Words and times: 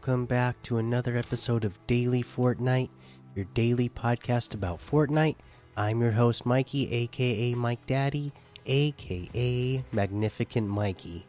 Welcome 0.00 0.24
back 0.24 0.62
to 0.62 0.78
another 0.78 1.14
episode 1.14 1.62
of 1.62 1.78
Daily 1.86 2.22
Fortnite, 2.22 2.88
your 3.36 3.44
daily 3.52 3.90
podcast 3.90 4.54
about 4.54 4.78
Fortnite. 4.78 5.36
I'm 5.76 6.00
your 6.00 6.12
host, 6.12 6.46
Mikey, 6.46 6.90
aka 6.90 7.52
Mike 7.54 7.84
Daddy, 7.84 8.32
aka 8.64 9.84
Magnificent 9.92 10.68
Mikey. 10.68 11.26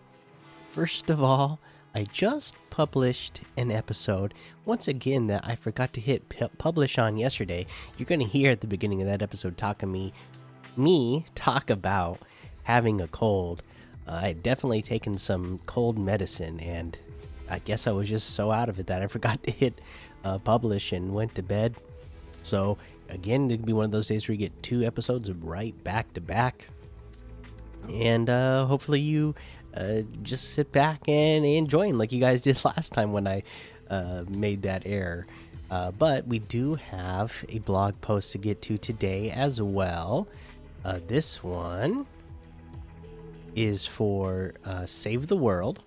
First 0.70 1.10
of 1.10 1.22
all, 1.22 1.60
I 1.94 2.06
just 2.06 2.56
published 2.70 3.42
an 3.58 3.72
episode 3.74 4.34
once 4.64 4.88
again 4.88 5.28
that 5.28 5.46
I 5.46 5.56
forgot 5.56 5.92
to 5.92 6.00
hit 6.00 6.34
publish 6.58 6.98
on 6.98 7.18
yesterday. 7.18 7.66
You're 7.98 8.08
going 8.08 8.22
to 8.22 8.26
hear 8.26 8.52
at 8.52 8.62
the 8.62 8.68
beginning 8.68 9.02
of 9.02 9.08
that 9.08 9.22
episode 9.22 9.58
talking 9.58 9.92
me 9.92 10.14
me 10.78 11.26
talk 11.36 11.70
about 11.70 12.20
having 12.64 13.02
a 13.02 13.10
cold. 13.10 13.64
Uh, 14.08 14.22
I 14.24 14.28
had 14.30 14.42
definitely 14.42 14.82
taken 14.82 15.18
some 15.18 15.60
cold 15.66 16.00
medicine 16.00 16.62
and 16.62 16.98
I 17.52 17.60
guess 17.60 17.86
I 17.86 17.92
was 17.92 18.08
just 18.08 18.32
so 18.32 18.50
out 18.50 18.70
of 18.70 18.80
it 18.80 18.88
that 18.88 19.02
I 19.02 19.08
forgot 19.18 19.44
to 19.44 19.52
hit 19.52 19.82
uh, 20.24 20.40
publish 20.40 20.94
and 20.94 21.14
went 21.14 21.36
to 21.36 21.44
bed. 21.44 21.76
So 22.44 22.78
again, 23.10 23.52
it'd 23.52 23.66
be 23.66 23.74
one 23.74 23.86
of 23.86 23.92
those 23.92 24.08
days 24.08 24.28
where 24.28 24.34
you 24.34 24.40
get 24.40 24.64
two 24.64 24.84
episodes 24.84 25.30
right 25.32 25.76
back 25.84 26.12
to 26.14 26.22
back, 26.22 26.68
and 27.90 28.30
uh, 28.30 28.66
hopefully 28.66 29.02
you 29.02 29.36
uh, 29.76 30.02
just 30.24 30.54
sit 30.54 30.72
back 30.72 31.08
and 31.08 31.46
enjoy 31.46 31.88
them 31.88 31.98
like 31.98 32.12
you 32.12 32.20
guys 32.20 32.42
did 32.50 32.64
last 32.66 32.94
time 32.94 33.12
when 33.12 33.28
I 33.28 33.44
uh, 33.90 34.24
made 34.30 34.64
that 34.64 34.84
error. 34.86 35.28
Uh, 35.70 35.92
but 35.92 36.28
we 36.28 36.40
do 36.40 36.76
have 36.76 37.46
a 37.50 37.60
blog 37.60 38.00
post 38.02 38.32
to 38.34 38.38
get 38.38 38.62
to 38.62 38.78
today 38.78 39.30
as 39.32 39.62
well. 39.62 40.28
Uh, 40.84 41.00
this 41.08 41.44
one 41.44 42.06
is 43.56 43.86
for 43.86 44.54
Save 44.86 45.28
the 45.28 45.36
World 45.36 45.84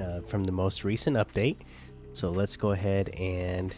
uh, 0.00 0.20
from 0.20 0.44
the 0.44 0.52
most 0.52 0.84
recent 0.84 1.16
update. 1.16 1.58
So 2.12 2.30
let's 2.30 2.56
go 2.56 2.70
ahead 2.70 3.10
and 3.10 3.76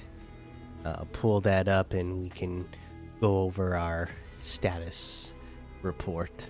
uh, 0.85 1.05
pull 1.13 1.41
that 1.41 1.69
up 1.69 1.93
and 1.93 2.23
we 2.23 2.29
can 2.29 2.69
go 3.21 3.39
over 3.41 3.77
our 3.77 4.09
status 4.39 5.35
report. 5.83 6.49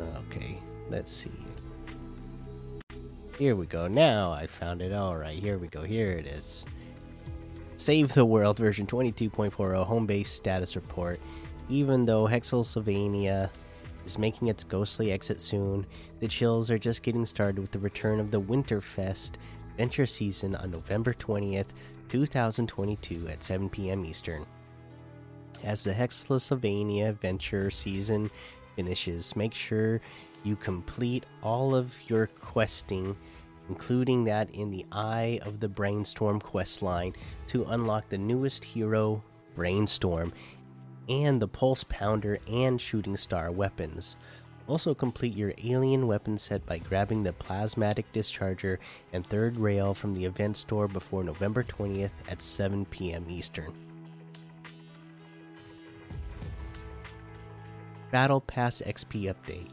Okay, 0.00 0.58
let's 0.88 1.12
see. 1.12 1.32
Here 3.38 3.54
we 3.54 3.66
go. 3.66 3.86
Now 3.88 4.32
I 4.32 4.46
found 4.46 4.82
it. 4.82 4.92
All 4.92 5.16
right, 5.16 5.38
here 5.38 5.58
we 5.58 5.68
go. 5.68 5.82
Here 5.82 6.10
it 6.10 6.26
is. 6.26 6.64
Save 7.78 8.12
the 8.12 8.24
World 8.24 8.58
version 8.58 8.88
22.40 8.88 9.86
home 9.86 10.04
base 10.04 10.28
status 10.28 10.74
report. 10.74 11.20
Even 11.68 12.04
though 12.04 12.26
Hexylvania 12.26 13.52
is 14.04 14.18
making 14.18 14.48
its 14.48 14.64
ghostly 14.64 15.12
exit 15.12 15.40
soon, 15.40 15.86
the 16.18 16.26
chills 16.26 16.72
are 16.72 16.78
just 16.78 17.04
getting 17.04 17.24
started 17.24 17.60
with 17.60 17.70
the 17.70 17.78
return 17.78 18.18
of 18.18 18.32
the 18.32 18.40
Winterfest 18.40 19.36
Venture 19.76 20.06
Season 20.06 20.56
on 20.56 20.72
November 20.72 21.14
20th, 21.14 21.68
2022 22.08 23.28
at 23.28 23.44
7 23.44 23.68
p.m. 23.68 24.04
Eastern. 24.04 24.44
As 25.62 25.84
the 25.84 25.92
Hexylvania 25.92 27.12
Venture 27.12 27.70
Season 27.70 28.28
finishes, 28.74 29.36
make 29.36 29.54
sure 29.54 30.00
you 30.42 30.56
complete 30.56 31.26
all 31.44 31.76
of 31.76 31.94
your 32.08 32.26
questing 32.26 33.16
including 33.68 34.24
that 34.24 34.50
in 34.50 34.70
the 34.70 34.86
Eye 34.92 35.40
of 35.42 35.60
the 35.60 35.68
Brainstorm 35.68 36.40
quest 36.40 36.82
line 36.82 37.14
to 37.48 37.64
unlock 37.64 38.08
the 38.08 38.18
newest 38.18 38.64
hero, 38.64 39.22
Brainstorm, 39.54 40.32
and 41.08 41.40
the 41.40 41.48
Pulse 41.48 41.84
Pounder 41.84 42.38
and 42.50 42.80
Shooting 42.80 43.16
Star 43.16 43.50
weapons. 43.50 44.16
Also, 44.66 44.94
complete 44.94 45.34
your 45.34 45.54
alien 45.64 46.06
weapon 46.06 46.36
set 46.36 46.64
by 46.66 46.76
grabbing 46.78 47.22
the 47.22 47.32
Plasmatic 47.32 48.04
Discharger 48.12 48.78
and 49.14 49.26
Third 49.26 49.56
Rail 49.56 49.94
from 49.94 50.14
the 50.14 50.26
event 50.26 50.58
store 50.58 50.86
before 50.86 51.24
November 51.24 51.62
20th 51.62 52.10
at 52.28 52.42
7 52.42 52.84
p.m. 52.86 53.24
Eastern. 53.30 53.72
Battle 58.10 58.42
Pass 58.42 58.82
XP 58.84 59.34
Update 59.34 59.68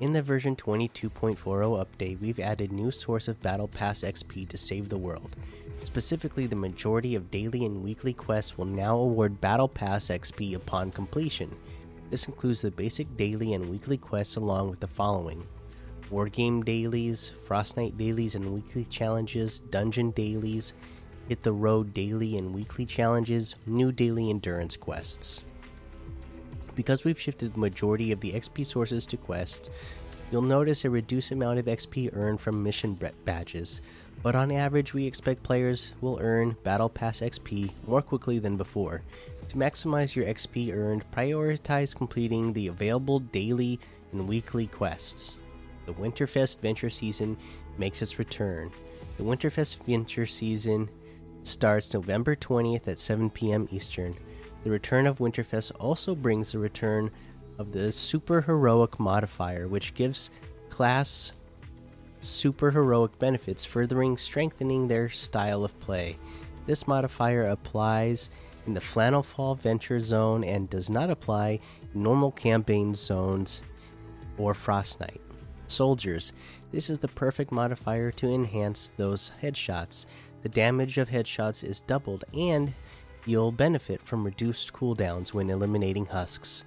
in 0.00 0.12
the 0.12 0.22
version 0.22 0.54
22.40 0.54 1.36
update, 1.84 2.20
we've 2.20 2.40
added 2.40 2.70
new 2.70 2.90
source 2.90 3.28
of 3.28 3.40
Battle 3.40 3.68
Pass 3.68 4.02
XP 4.02 4.48
to 4.48 4.58
save 4.58 4.88
the 4.88 4.98
world. 4.98 5.36
Specifically, 5.84 6.46
the 6.46 6.56
majority 6.56 7.14
of 7.14 7.30
daily 7.30 7.64
and 7.64 7.82
weekly 7.82 8.12
quests 8.12 8.58
will 8.58 8.66
now 8.66 8.96
award 8.96 9.40
Battle 9.40 9.68
Pass 9.68 10.06
XP 10.06 10.54
upon 10.54 10.90
completion. 10.90 11.50
This 12.10 12.26
includes 12.26 12.60
the 12.60 12.70
basic 12.70 13.16
daily 13.16 13.54
and 13.54 13.70
weekly 13.70 13.96
quests 13.96 14.36
along 14.36 14.70
with 14.70 14.80
the 14.80 14.86
following 14.86 15.46
War 16.10 16.28
Game 16.28 16.62
dailies, 16.62 17.32
Frostnite 17.46 17.96
dailies 17.96 18.34
and 18.34 18.52
weekly 18.52 18.84
challenges, 18.84 19.60
Dungeon 19.60 20.10
dailies, 20.10 20.74
Hit 21.28 21.42
the 21.42 21.52
Road 21.52 21.92
daily 21.92 22.36
and 22.36 22.54
weekly 22.54 22.86
challenges, 22.86 23.56
new 23.66 23.90
daily 23.90 24.30
endurance 24.30 24.76
quests. 24.76 25.42
Because 26.76 27.02
we've 27.02 27.20
shifted 27.20 27.54
the 27.54 27.58
majority 27.58 28.12
of 28.12 28.20
the 28.20 28.32
XP 28.32 28.64
sources 28.64 29.06
to 29.08 29.16
quests, 29.16 29.70
you'll 30.30 30.42
notice 30.42 30.84
a 30.84 30.90
reduced 30.90 31.32
amount 31.32 31.58
of 31.58 31.64
XP 31.64 32.14
earned 32.14 32.40
from 32.40 32.62
mission 32.62 32.96
badges. 33.24 33.80
But 34.22 34.36
on 34.36 34.52
average, 34.52 34.94
we 34.94 35.06
expect 35.06 35.42
players 35.42 35.94
will 36.00 36.18
earn 36.20 36.56
Battle 36.62 36.88
Pass 36.88 37.20
XP 37.20 37.72
more 37.86 38.02
quickly 38.02 38.38
than 38.38 38.56
before. 38.56 39.02
To 39.48 39.56
maximize 39.56 40.14
your 40.14 40.26
XP 40.26 40.74
earned, 40.74 41.04
prioritize 41.10 41.94
completing 41.94 42.52
the 42.52 42.68
available 42.68 43.20
daily 43.20 43.80
and 44.12 44.28
weekly 44.28 44.66
quests. 44.66 45.38
The 45.86 45.92
Winterfest 45.94 46.60
Venture 46.60 46.90
Season 46.90 47.36
makes 47.78 48.02
its 48.02 48.18
return. 48.18 48.70
The 49.16 49.22
Winterfest 49.22 49.84
Venture 49.84 50.26
Season 50.26 50.90
starts 51.42 51.94
November 51.94 52.34
20th 52.34 52.88
at 52.88 52.98
7 52.98 53.30
p.m. 53.30 53.68
Eastern. 53.70 54.14
The 54.66 54.72
return 54.72 55.06
of 55.06 55.18
Winterfest 55.18 55.70
also 55.78 56.16
brings 56.16 56.50
the 56.50 56.58
return 56.58 57.12
of 57.56 57.70
the 57.70 57.92
Super 57.92 58.40
Heroic 58.40 58.98
modifier, 58.98 59.68
which 59.68 59.94
gives 59.94 60.32
class 60.70 61.32
super 62.18 62.72
heroic 62.72 63.16
benefits, 63.20 63.64
furthering 63.64 64.16
strengthening 64.16 64.88
their 64.88 65.08
style 65.08 65.64
of 65.64 65.78
play. 65.78 66.16
This 66.66 66.88
modifier 66.88 67.46
applies 67.46 68.28
in 68.66 68.74
the 68.74 68.80
Flannel 68.80 69.22
Fall 69.22 69.54
Venture 69.54 70.00
Zone 70.00 70.42
and 70.42 70.68
does 70.68 70.90
not 70.90 71.10
apply 71.10 71.60
in 71.94 72.02
normal 72.02 72.32
campaign 72.32 72.92
zones 72.92 73.60
or 74.36 74.52
Frostnite. 74.52 75.20
Soldiers, 75.68 76.32
this 76.72 76.90
is 76.90 76.98
the 76.98 77.06
perfect 77.06 77.52
modifier 77.52 78.10
to 78.10 78.26
enhance 78.26 78.88
those 78.96 79.30
headshots. 79.40 80.06
The 80.42 80.48
damage 80.48 80.98
of 80.98 81.08
headshots 81.08 81.62
is 81.62 81.82
doubled, 81.82 82.24
and 82.34 82.74
You'll 83.26 83.50
benefit 83.50 84.00
from 84.02 84.22
reduced 84.22 84.72
cooldowns 84.72 85.34
when 85.34 85.50
eliminating 85.50 86.06
husks. 86.06 86.64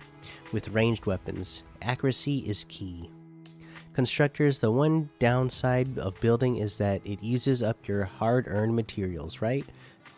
With 0.51 0.67
ranged 0.67 1.05
weapons, 1.05 1.63
accuracy 1.81 2.39
is 2.39 2.65
key. 2.65 3.09
Constructors, 3.93 4.59
the 4.59 4.69
one 4.69 5.09
downside 5.19 5.97
of 5.97 6.19
building 6.19 6.57
is 6.57 6.77
that 6.77 7.01
it 7.05 7.23
uses 7.23 7.63
up 7.63 7.87
your 7.87 8.03
hard 8.03 8.45
earned 8.49 8.75
materials, 8.75 9.41
right? 9.41 9.65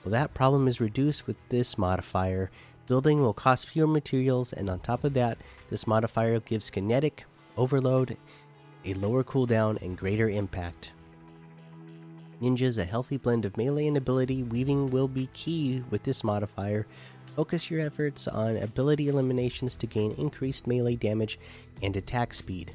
Well, 0.04 0.12
that 0.14 0.34
problem 0.34 0.68
is 0.68 0.82
reduced 0.82 1.28
with 1.28 1.38
this 1.50 1.78
modifier. 1.78 2.50
Building 2.88 3.22
will 3.22 3.34
cost 3.34 3.70
fewer 3.70 3.86
materials, 3.86 4.52
and 4.52 4.68
on 4.68 4.80
top 4.80 5.04
of 5.04 5.14
that, 5.14 5.38
this 5.70 5.86
modifier 5.86 6.40
gives 6.40 6.72
kinetic 6.72 7.26
overload, 7.56 8.18
a 8.84 8.96
lower 8.96 9.24
cooldown, 9.24 9.80
and 9.84 9.96
greater 9.96 10.28
impact. 10.28 10.94
Ninja's 12.42 12.80
a 12.80 12.86
healthy 12.86 13.18
blend 13.18 13.46
of 13.46 13.56
melee 13.56 13.88
and 13.88 13.98
ability. 13.98 14.44
Weaving 14.44 14.90
will 14.90 15.08
be 15.08 15.30
key 15.34 15.84
with 15.92 16.04
this 16.04 16.24
modifier. 16.24 16.88
Focus 17.36 17.70
your 17.70 17.82
efforts 17.82 18.28
on 18.28 18.58
ability 18.58 19.10
eliminations 19.10 19.76
to 19.76 19.88
gain 19.88 20.12
increased 20.14 20.66
melee 20.66 20.96
damage 20.96 21.40
and 21.84 21.96
attack 21.96 22.34
speed. 22.34 22.74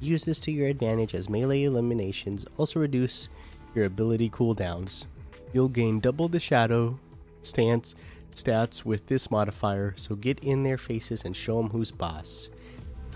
Use 0.00 0.24
this 0.24 0.40
to 0.40 0.52
your 0.52 0.68
advantage 0.68 1.14
as 1.14 1.30
melee 1.30 1.62
eliminations 1.62 2.46
also 2.58 2.80
reduce 2.80 3.28
your 3.74 3.84
ability 3.84 4.28
cooldowns. 4.28 5.06
You'll 5.52 5.68
gain 5.68 6.00
double 6.00 6.28
the 6.28 6.40
shadow 6.40 6.98
stance 7.42 7.94
stats 8.34 8.84
with 8.84 9.06
this 9.06 9.30
modifier, 9.30 9.94
so 9.96 10.14
get 10.14 10.40
in 10.40 10.62
their 10.62 10.76
faces 10.76 11.24
and 11.24 11.34
show 11.34 11.56
them 11.56 11.70
who's 11.70 11.92
boss. 11.92 12.50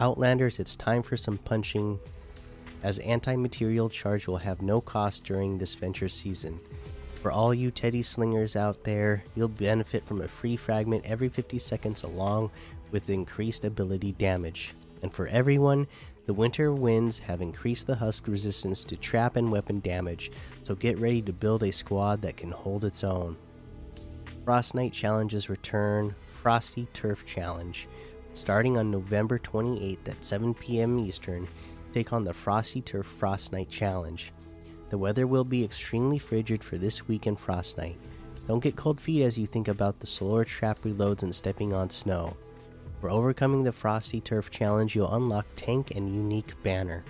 Outlanders, 0.01 0.59
it's 0.59 0.77
time 0.77 1.03
for 1.03 1.17
some 1.17 1.37
punching, 1.39 1.99
as 2.83 2.99
anti 2.99 3.37
material 3.37 3.89
charge 3.89 4.27
will 4.27 4.39
have 4.39 4.63
no 4.63 4.81
cost 4.81 5.25
during 5.25 5.59
this 5.59 5.75
venture 5.75 6.09
season. 6.09 6.61
For 7.15 7.31
all 7.31 7.53
you 7.53 7.71
Teddy 7.71 8.01
Slingers 8.01 8.57
out 8.57 8.83
there, 8.85 9.23
you'll 9.35 9.49
benefit 9.49 10.07
from 10.07 10.23
a 10.23 10.29
free 10.29 10.57
fragment 10.57 11.05
every 11.05 11.29
50 11.29 11.59
seconds 11.59 12.03
along 12.03 12.51
with 12.91 13.11
increased 13.11 13.65
ability 13.65 14.13
damage. 14.13 14.75
And 15.03 15.13
for 15.13 15.27
everyone, 15.27 15.87
the 16.27 16.35
winter 16.35 16.73
winds 16.73 17.19
have 17.19 17.43
increased 17.43 17.87
the 17.87 17.97
husk 17.97 18.27
resistance 18.29 18.85
to 18.85 18.97
trap 18.97 19.37
and 19.37 19.51
weapon 19.51 19.81
damage, 19.81 20.31
so 20.65 20.75
get 20.75 20.99
ready 20.99 21.21
to 21.23 21.33
build 21.33 21.63
a 21.63 21.73
squad 21.73 22.23
that 22.23 22.37
can 22.37 22.53
hold 22.53 22.85
its 22.85 23.05
own. 23.05 23.37
Frostnite 24.45 24.93
challenges 24.93 25.51
return 25.51 26.15
Frosty 26.33 26.87
Turf 26.95 27.27
Challenge. 27.27 27.87
Starting 28.33 28.79
on 28.79 28.91
November 28.91 29.39
28th 29.39 30.09
at 30.09 30.25
7 30.25 30.55
p.m. 30.55 30.99
Eastern, 31.01 31.49
take 31.93 32.13
on 32.13 32.25
the 32.25 32.35
Frosty 32.35 32.81
Turf 32.81 33.07
Frostnite 33.21 33.69
Challenge. 33.69 34.33
The 34.91 34.99
weather 34.99 35.27
will 35.27 35.45
be 35.45 35.65
extremely 35.65 36.19
frigid 36.19 36.65
for 36.65 36.77
this 36.77 37.07
weekend 37.07 37.39
Frostnite. 37.39 37.97
Don't 38.47 38.63
get 38.63 38.77
cold 38.77 39.01
feet 39.01 39.23
as 39.23 39.39
you 39.39 39.47
think 39.47 39.69
about 39.69 40.01
the 40.01 40.07
slower 40.07 40.45
trap 40.45 40.79
reloads 40.81 41.23
and 41.23 41.35
stepping 41.35 41.73
on 41.73 41.91
snow. 41.91 42.37
For 43.01 43.11
overcoming 43.11 43.63
the 43.63 43.73
Frosty 43.73 44.21
Turf 44.21 44.51
Challenge, 44.51 44.95
you'll 44.95 45.15
unlock 45.15 45.47
Tank 45.57 45.93
and 45.95 46.13
Unique 46.13 46.61
Banner. 46.63 47.05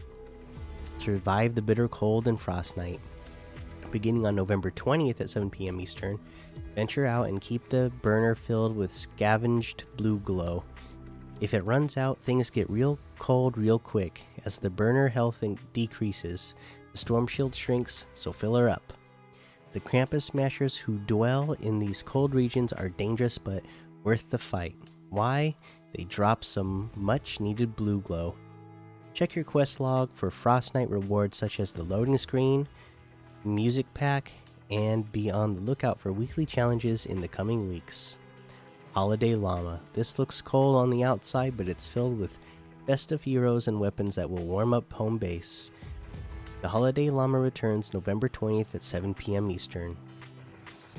Survive 0.98 1.54
the 1.54 1.62
bitter 1.62 1.88
cold 1.88 2.28
and 2.28 2.38
Frostnite. 2.38 3.00
Beginning 3.90 4.26
on 4.26 4.36
November 4.36 4.70
20th 4.70 5.20
at 5.20 5.30
7 5.30 5.50
p.m. 5.50 5.80
Eastern, 5.80 6.18
venture 6.74 7.06
out 7.06 7.28
and 7.28 7.40
keep 7.40 7.68
the 7.68 7.90
burner 8.02 8.34
filled 8.34 8.76
with 8.76 8.92
scavenged 8.92 9.84
blue 9.96 10.18
glow. 10.18 10.62
If 11.40 11.54
it 11.54 11.64
runs 11.64 11.96
out, 11.96 12.18
things 12.18 12.50
get 12.50 12.68
real 12.68 12.98
cold 13.18 13.56
real 13.56 13.78
quick. 13.78 14.26
As 14.44 14.58
the 14.58 14.68
burner 14.68 15.08
health 15.08 15.42
decreases, 15.72 16.54
the 16.92 16.98
storm 16.98 17.26
shield 17.26 17.54
shrinks, 17.54 18.06
so 18.14 18.32
fill 18.32 18.56
her 18.56 18.68
up. 18.68 18.92
The 19.72 19.80
Krampus 19.80 20.22
Smashers 20.22 20.76
who 20.76 20.98
dwell 20.98 21.52
in 21.60 21.78
these 21.78 22.02
cold 22.02 22.34
regions 22.34 22.72
are 22.72 22.88
dangerous 22.88 23.38
but 23.38 23.62
worth 24.04 24.28
the 24.28 24.38
fight. 24.38 24.76
Why? 25.08 25.56
They 25.94 26.04
drop 26.04 26.44
some 26.44 26.90
much 26.94 27.40
needed 27.40 27.74
blue 27.74 28.00
glow. 28.00 28.36
Check 29.14 29.34
your 29.34 29.44
quest 29.44 29.80
log 29.80 30.10
for 30.14 30.30
Frostnite 30.30 30.90
rewards 30.90 31.36
such 31.36 31.58
as 31.58 31.72
the 31.72 31.82
loading 31.82 32.18
screen, 32.18 32.68
music 33.44 33.86
pack, 33.94 34.32
and 34.70 35.10
be 35.10 35.30
on 35.30 35.54
the 35.54 35.62
lookout 35.62 35.98
for 35.98 36.12
weekly 36.12 36.46
challenges 36.46 37.06
in 37.06 37.20
the 37.20 37.28
coming 37.28 37.68
weeks. 37.68 38.18
Holiday 38.92 39.36
Llama. 39.36 39.80
This 39.92 40.18
looks 40.18 40.42
cold 40.42 40.74
on 40.76 40.90
the 40.90 41.04
outside, 41.04 41.56
but 41.56 41.68
it's 41.68 41.86
filled 41.86 42.18
with 42.18 42.40
festive 42.88 43.22
heroes 43.22 43.68
and 43.68 43.78
weapons 43.78 44.16
that 44.16 44.28
will 44.28 44.42
warm 44.42 44.74
up 44.74 44.92
home 44.92 45.16
base. 45.16 45.70
The 46.60 46.68
Holiday 46.68 47.08
Llama 47.08 47.38
returns 47.38 47.94
November 47.94 48.28
20th 48.28 48.74
at 48.74 48.82
7 48.82 49.14
p.m. 49.14 49.48
Eastern. 49.48 49.96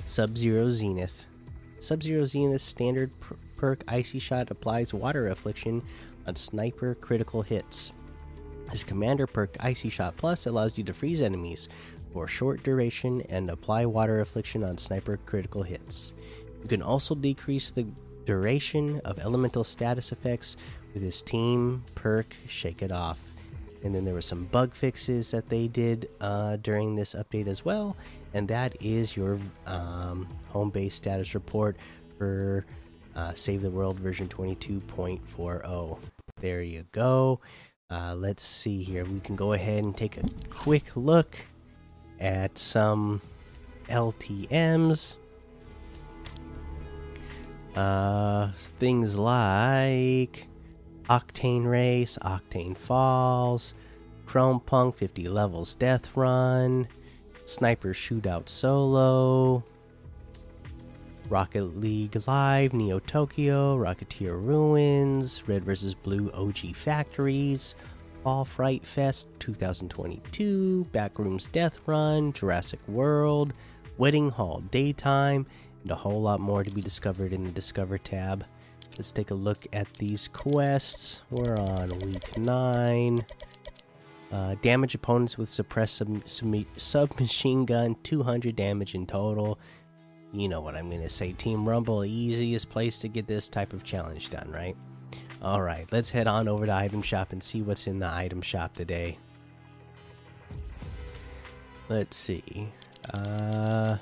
Sub 0.05 0.37
Zero 0.37 0.71
Zenith. 0.71 1.25
Sub 1.79 2.01
Zero 2.01 2.23
Zenith's 2.23 2.63
standard 2.63 3.11
per 3.19 3.35
perk 3.57 3.83
Icy 3.89 4.19
Shot 4.19 4.51
applies 4.51 4.93
water 4.93 5.27
affliction 5.27 5.83
on 6.25 6.35
sniper 6.37 6.95
critical 6.95 7.41
hits. 7.41 7.91
His 8.71 8.85
commander 8.85 9.27
perk 9.27 9.57
Icy 9.59 9.89
Shot 9.89 10.15
Plus 10.15 10.45
allows 10.45 10.77
you 10.77 10.83
to 10.85 10.93
freeze 10.93 11.21
enemies 11.21 11.67
for 12.13 12.27
short 12.27 12.63
duration 12.63 13.21
and 13.29 13.49
apply 13.49 13.85
water 13.85 14.21
affliction 14.21 14.63
on 14.63 14.77
sniper 14.77 15.17
critical 15.25 15.61
hits. 15.61 16.13
You 16.61 16.67
can 16.67 16.81
also 16.81 17.15
decrease 17.15 17.71
the 17.71 17.85
duration 18.25 19.01
of 19.05 19.19
elemental 19.19 19.63
status 19.63 20.11
effects 20.11 20.57
with 20.93 21.03
his 21.03 21.21
team 21.21 21.83
perk 21.95 22.35
Shake 22.47 22.81
It 22.81 22.91
Off. 22.91 23.19
And 23.83 23.95
then 23.95 24.05
there 24.05 24.13
were 24.13 24.21
some 24.21 24.45
bug 24.45 24.75
fixes 24.75 25.31
that 25.31 25.49
they 25.49 25.67
did 25.67 26.09
uh, 26.19 26.57
during 26.57 26.95
this 26.95 27.15
update 27.15 27.47
as 27.47 27.65
well. 27.65 27.97
And 28.33 28.47
that 28.47 28.75
is 28.79 29.17
your 29.17 29.39
um, 29.65 30.27
home 30.49 30.69
base 30.69 30.93
status 30.95 31.33
report 31.33 31.77
for 32.17 32.65
uh, 33.15 33.33
Save 33.33 33.63
the 33.63 33.71
World 33.71 33.99
version 33.99 34.27
22.40. 34.27 35.97
There 36.39 36.61
you 36.61 36.85
go. 36.91 37.39
Uh, 37.89 38.15
let's 38.15 38.43
see 38.43 38.83
here. 38.83 39.03
We 39.03 39.19
can 39.19 39.35
go 39.35 39.53
ahead 39.53 39.83
and 39.83 39.97
take 39.97 40.17
a 40.17 40.23
quick 40.49 40.95
look 40.95 41.35
at 42.19 42.57
some 42.57 43.19
LTMs. 43.89 45.17
Uh, 47.75 48.51
things 48.79 49.17
like 49.17 50.47
Octane 51.09 51.65
Race, 51.65 52.17
Octane 52.21 52.77
Falls, 52.77 53.75
Chrome 54.25 54.59
Punk 54.59 54.95
50 54.95 55.27
levels 55.27 55.75
Death 55.75 56.15
Run, 56.15 56.87
Sniper 57.45 57.89
Shootout 57.89 58.49
Solo, 58.49 59.63
Rocket 61.29 61.77
League 61.79 62.21
Live, 62.27 62.73
Neo 62.73 62.99
Tokyo, 62.99 63.77
Rocketeer 63.77 64.33
Ruins, 64.33 65.47
Red 65.47 65.63
vs. 65.63 65.93
Blue 65.93 66.29
OG 66.31 66.75
Factories, 66.75 67.75
Fall 68.23 68.45
Fright 68.45 68.85
Fest 68.85 69.27
2022, 69.39 70.87
Backrooms 70.91 71.51
Death 71.51 71.79
Run, 71.85 72.33
Jurassic 72.33 72.79
World, 72.87 73.53
Wedding 73.97 74.29
Hall 74.29 74.61
Daytime, 74.71 75.45
and 75.83 75.91
a 75.91 75.95
whole 75.95 76.21
lot 76.21 76.39
more 76.39 76.63
to 76.63 76.71
be 76.71 76.81
discovered 76.81 77.33
in 77.33 77.43
the 77.43 77.51
Discover 77.51 77.97
tab. 77.97 78.45
Let's 78.97 79.11
take 79.11 79.31
a 79.31 79.35
look 79.35 79.65
at 79.73 79.91
these 79.95 80.27
quests. 80.27 81.21
We're 81.29 81.57
on 81.57 81.89
week 81.99 82.37
9. 82.37 83.25
Uh, 84.31 84.55
damage 84.61 84.95
opponents 84.95 85.37
with 85.37 85.49
suppressed 85.49 85.97
sub 85.97 86.23
submachine 86.77 87.65
gun, 87.65 87.95
200 88.03 88.55
damage 88.55 88.95
in 88.95 89.05
total. 89.05 89.59
You 90.31 90.47
know 90.47 90.61
what 90.61 90.75
I'm 90.75 90.89
going 90.89 91.01
to 91.01 91.09
say. 91.09 91.33
Team 91.33 91.67
Rumble, 91.67 92.05
easiest 92.05 92.69
place 92.69 92.99
to 92.99 93.09
get 93.09 93.27
this 93.27 93.49
type 93.49 93.73
of 93.73 93.83
challenge 93.83 94.29
done, 94.29 94.49
right? 94.51 94.75
All 95.41 95.61
right, 95.61 95.85
let's 95.91 96.09
head 96.09 96.27
on 96.27 96.47
over 96.47 96.65
to 96.65 96.73
item 96.73 97.01
shop 97.01 97.33
and 97.33 97.41
see 97.41 97.61
what's 97.61 97.87
in 97.87 97.99
the 97.99 98.07
item 98.07 98.41
shop 98.41 98.73
today. 98.73 99.17
Let's 101.89 102.15
see. 102.15 102.69
Uh 103.13 103.97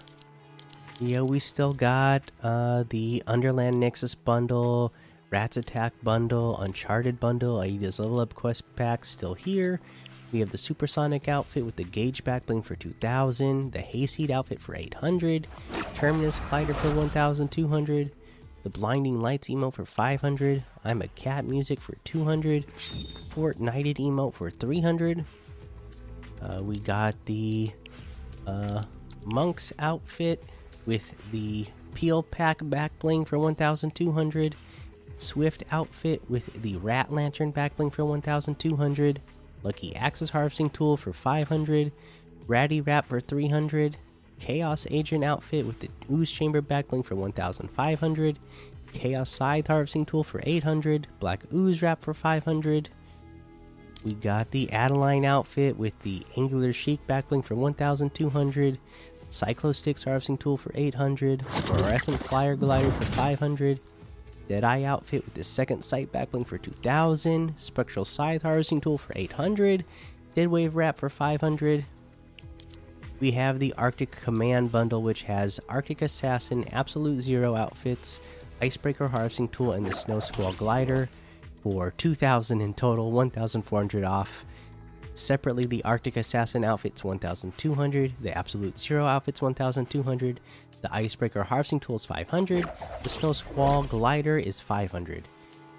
yeah, 0.99 1.21
we 1.21 1.39
still 1.39 1.73
got 1.73 2.31
uh 2.43 2.83
the 2.89 3.23
Underland 3.27 3.79
Nexus 3.79 4.15
bundle, 4.15 4.93
Rats 5.29 5.57
Attack 5.57 5.93
bundle, 6.03 6.57
Uncharted 6.59 7.19
bundle, 7.19 7.61
Aida's 7.61 7.99
level 7.99 8.19
up 8.19 8.33
quest 8.33 8.63
pack 8.75 9.05
still 9.05 9.33
here. 9.33 9.79
We 10.31 10.39
have 10.41 10.51
the 10.51 10.57
Supersonic 10.57 11.27
outfit 11.27 11.65
with 11.65 11.75
the 11.75 11.83
Gauge 11.83 12.23
backbling 12.23 12.63
for 12.63 12.75
2000, 12.75 13.71
the 13.71 13.79
Hayseed 13.79 14.29
outfit 14.29 14.61
for 14.61 14.75
800, 14.75 15.47
Terminus 15.95 16.39
Glider 16.39 16.75
for 16.75 16.89
1200, 16.89 18.11
the 18.63 18.69
Blinding 18.69 19.19
Lights 19.19 19.49
emote 19.49 19.73
for 19.73 19.85
500. 19.85 20.63
I'm 20.83 21.01
a 21.01 21.07
Cat 21.09 21.45
music 21.45 21.79
for 21.79 21.95
200. 22.03 22.67
Fortnighted 22.67 23.97
emote 23.97 24.33
for 24.33 24.51
300. 24.51 25.25
Uh, 26.41 26.61
we 26.61 26.77
got 26.79 27.15
the 27.25 27.71
uh, 28.45 28.83
Monk's 29.25 29.71
outfit 29.79 30.43
with 30.89 31.13
the 31.31 31.67
Peel 31.93 32.23
Pack 32.23 32.61
back 32.63 32.97
bling 32.97 33.23
for 33.23 33.37
1200. 33.37 34.55
Swift 35.19 35.63
outfit 35.71 36.27
with 36.27 36.51
the 36.63 36.77
Rat 36.77 37.13
Lantern 37.13 37.51
back 37.51 37.75
bling 37.75 37.91
for 37.91 38.03
1200. 38.03 39.21
Lucky 39.61 39.95
Axis 39.95 40.31
Harvesting 40.31 40.71
Tool 40.71 40.97
for 40.97 41.13
500. 41.13 41.91
Ratty 42.47 42.81
Wrap 42.81 43.07
for 43.07 43.19
300. 43.19 43.97
Chaos 44.39 44.87
Agent 44.89 45.23
outfit 45.23 45.67
with 45.67 45.79
the 45.79 45.89
Ooze 46.11 46.31
Chamber 46.31 46.61
backbling 46.61 47.05
for 47.05 47.15
1500, 47.15 48.39
Chaos 48.93 49.29
Scythe 49.29 49.67
Harvesting 49.67 50.05
Tool 50.05 50.23
for 50.23 50.41
800, 50.43 51.07
Black 51.19 51.43
Ooze 51.53 51.81
Wrap 51.81 52.01
for 52.01 52.13
500. 52.13 52.89
We 54.05 54.13
got 54.13 54.51
the 54.51 54.71
Adeline 54.71 55.25
outfit 55.25 55.77
with 55.77 55.99
the 55.99 56.23
Angular 56.37 56.71
Chic 56.71 57.05
backbling 57.05 57.43
for 57.43 57.55
1200, 57.55 58.79
Cyclo 59.29 59.75
Sticks 59.75 60.03
Harvesting 60.03 60.37
Tool 60.37 60.57
for 60.57 60.71
800, 60.75 61.45
Fluorescent 61.45 62.19
Flyer 62.19 62.55
Glider 62.55 62.91
for 62.91 63.05
500, 63.05 63.79
Deadeye 64.47 64.83
outfit 64.83 65.23
with 65.23 65.35
the 65.35 65.43
Second 65.43 65.83
Sight 65.83 66.11
backbling 66.11 66.47
for 66.47 66.57
2000, 66.57 67.53
Spectral 67.57 68.05
Scythe 68.05 68.41
Harvesting 68.41 68.81
Tool 68.81 68.97
for 68.97 69.13
800, 69.15 69.85
Dead 70.33 70.47
Wave 70.47 70.75
Wrap 70.75 70.97
for 70.97 71.09
500, 71.09 71.85
We 73.19 73.31
have 73.31 73.59
the 73.59 73.73
Arctic 73.77 74.11
Command 74.11 74.71
Bundle, 74.71 75.03
which 75.03 75.23
has 75.23 75.59
Arctic 75.69 76.01
Assassin, 76.01 76.67
Absolute 76.69 77.21
Zero 77.21 77.55
outfits, 77.55 78.21
Icebreaker 78.61 79.07
Harvesting 79.07 79.49
Tool, 79.49 79.73
and 79.73 79.85
the 79.85 79.93
Snow 79.93 80.19
Squall 80.19 80.53
Glider 80.53 81.09
for 81.61 81.91
2,000 81.91 82.61
in 82.61 82.73
total, 82.73 83.11
1,400 83.11 84.03
off. 84.03 84.45
Separately, 85.13 85.65
the 85.65 85.83
Arctic 85.83 86.17
Assassin 86.17 86.63
outfits 86.63 87.03
1,200, 87.03 88.13
the 88.21 88.37
Absolute 88.37 88.77
Zero 88.77 89.05
outfits 89.05 89.41
1,200, 89.41 90.39
the 90.81 90.93
Icebreaker 90.93 91.43
Harvesting 91.43 91.79
Tool 91.79 91.97
is 91.97 92.05
500, 92.05 92.69
the 93.03 93.09
Snow 93.09 93.33
Squall 93.33 93.83
Glider 93.83 94.37
is 94.37 94.59
500. 94.59 95.27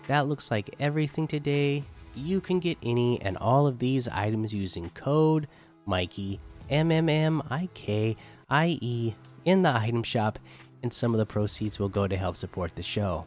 That 0.08 0.26
looks 0.26 0.50
like 0.50 0.74
everything 0.78 1.26
today. 1.26 1.84
You 2.14 2.40
can 2.40 2.58
get 2.58 2.76
any 2.82 3.20
and 3.22 3.36
all 3.38 3.66
of 3.66 3.78
these 3.78 4.08
items 4.08 4.52
using 4.52 4.90
code 4.90 5.46
Mikey 5.86 6.40
M 6.68 6.90
M 6.90 7.08
M 7.08 7.42
I 7.50 7.68
K 7.74 8.16
I 8.48 8.78
E 8.80 9.14
in 9.44 9.62
the 9.62 9.74
item 9.74 10.02
shop, 10.02 10.38
and 10.82 10.92
some 10.92 11.14
of 11.14 11.18
the 11.18 11.26
proceeds 11.26 11.78
will 11.78 11.88
go 11.88 12.06
to 12.06 12.16
help 12.16 12.36
support 12.36 12.74
the 12.74 12.82
show. 12.82 13.26